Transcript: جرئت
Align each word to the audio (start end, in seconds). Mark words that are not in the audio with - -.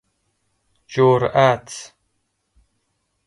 جرئت 0.87 1.93